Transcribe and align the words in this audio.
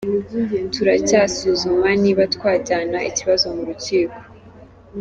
Turacyasuzuma 0.73 1.89
niba 2.01 2.23
twajyana 2.35 2.97
ikibazo 3.09 3.45
mu 3.55 3.63
rukiko.” 3.69 4.17